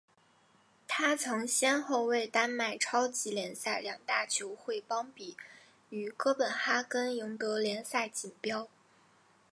[0.87, 5.37] 他曾先后为丹麦超级联赛两大球会邦比
[5.89, 8.67] 与哥本哈根赢得联赛锦标。